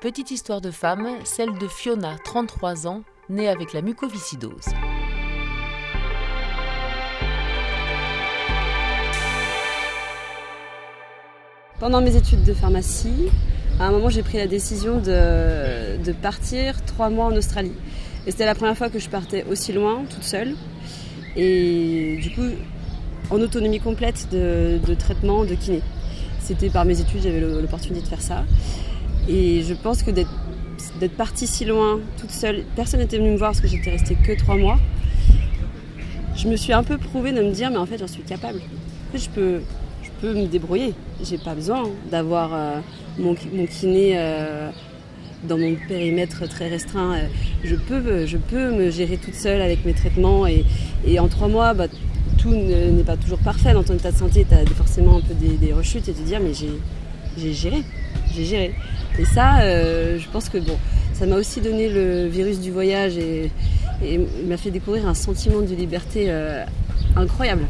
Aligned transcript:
Petite 0.00 0.30
histoire 0.30 0.62
de 0.62 0.70
femme, 0.70 1.06
celle 1.24 1.58
de 1.58 1.68
Fiona, 1.68 2.16
33 2.24 2.86
ans, 2.86 3.02
née 3.28 3.48
avec 3.48 3.74
la 3.74 3.82
mucoviscidose. 3.82 4.70
Pendant 11.78 12.00
mes 12.00 12.16
études 12.16 12.44
de 12.44 12.54
pharmacie, 12.54 13.28
à 13.78 13.88
un 13.88 13.90
moment 13.90 14.08
j'ai 14.08 14.22
pris 14.22 14.38
la 14.38 14.46
décision 14.46 15.02
de, 15.02 16.12
partir 16.22 16.82
trois 16.86 17.10
mois 17.10 17.26
en 17.26 17.36
Australie. 17.36 17.76
Et 18.26 18.30
c'était 18.30 18.46
la 18.46 18.54
première 18.54 18.78
fois 18.78 18.88
que 18.88 18.98
je 18.98 19.10
partais 19.10 19.44
aussi 19.50 19.74
loin, 19.74 20.04
toute 20.08 20.24
seule. 20.24 20.56
Et 21.36 22.16
du 22.22 22.30
coup, 22.30 22.48
en 23.28 23.38
autonomie 23.38 23.80
complète 23.80 24.30
de, 24.32 24.94
traitement, 24.94 25.44
de 25.44 25.54
kiné. 25.56 25.82
C'était 26.40 26.70
par 26.70 26.86
mes 26.86 26.98
études, 27.02 27.20
j'avais 27.22 27.40
l'opportunité 27.40 28.00
de 28.00 28.08
faire 28.08 28.22
ça. 28.22 28.44
Et 29.30 29.62
je 29.62 29.74
pense 29.74 30.02
que 30.02 30.10
d'être 30.10 31.16
partie 31.16 31.46
si 31.46 31.64
loin, 31.64 32.00
toute 32.18 32.32
seule, 32.32 32.64
personne 32.74 32.98
n'était 32.98 33.18
venu 33.18 33.30
me 33.30 33.36
voir 33.36 33.50
parce 33.50 33.60
que 33.60 33.68
j'étais 33.68 33.90
restée 33.90 34.16
que 34.16 34.36
trois 34.36 34.56
mois. 34.56 34.78
Je 36.36 36.48
me 36.48 36.56
suis 36.56 36.72
un 36.72 36.82
peu 36.82 36.98
prouvé 36.98 37.32
de 37.32 37.40
me 37.40 37.52
dire, 37.52 37.70
mais 37.70 37.76
en 37.76 37.86
fait, 37.86 37.98
j'en 37.98 38.08
suis 38.08 38.22
capable. 38.22 38.60
je 39.14 39.28
peux, 39.28 39.60
je 40.02 40.10
peux 40.20 40.34
me 40.34 40.46
débrouiller. 40.46 40.94
J'ai 41.22 41.38
pas 41.38 41.54
besoin 41.54 41.84
d'avoir 42.10 42.50
euh, 42.54 42.80
mon, 43.18 43.34
kiné 43.34 44.14
euh, 44.14 44.70
dans 45.44 45.58
mon 45.58 45.76
périmètre 45.86 46.48
très 46.48 46.68
restreint. 46.68 47.14
Euh, 47.14 47.26
je 47.62 47.76
peux, 47.76 48.26
je 48.26 48.36
peux 48.36 48.72
me 48.72 48.90
gérer 48.90 49.16
toute 49.16 49.34
seule 49.34 49.60
avec 49.62 49.84
mes 49.84 49.92
traitements 49.92 50.46
et, 50.46 50.64
en 51.20 51.28
trois 51.28 51.48
mois, 51.48 51.72
bah, 51.72 51.86
tout 52.38 52.52
n'est 52.52 53.04
pas 53.04 53.16
toujours 53.16 53.38
parfait 53.38 53.74
dans 53.74 53.84
ton 53.84 53.94
état 53.94 54.10
de 54.10 54.16
santé. 54.16 54.44
Tu 54.48 54.54
as 54.54 54.64
forcément 54.74 55.18
un 55.18 55.20
peu 55.20 55.34
des, 55.34 55.72
rechutes 55.72 56.08
et 56.08 56.12
te 56.12 56.22
dire 56.22 56.40
mais 56.40 56.54
j'ai 56.54 56.70
géré, 57.52 57.82
j'ai 58.34 58.44
géré. 58.44 58.74
Et 59.18 59.24
ça, 59.24 59.60
je 59.60 60.28
pense 60.32 60.48
que 60.48 60.58
bon, 60.58 60.78
ça 61.12 61.26
m'a 61.26 61.36
aussi 61.36 61.60
donné 61.60 61.88
le 61.88 62.26
virus 62.26 62.60
du 62.60 62.70
voyage 62.70 63.18
et, 63.18 63.50
et 64.04 64.20
m'a 64.46 64.56
fait 64.56 64.70
découvrir 64.70 65.06
un 65.06 65.14
sentiment 65.14 65.60
de 65.60 65.74
liberté 65.74 66.30
incroyable. 67.16 67.64